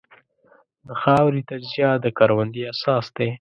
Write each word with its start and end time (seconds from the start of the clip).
د 0.87 0.89
خاورې 1.01 1.41
تجزیه 1.49 1.91
د 2.03 2.07
کروندې 2.17 2.61
اساس 2.73 3.05
دی. 3.15 3.29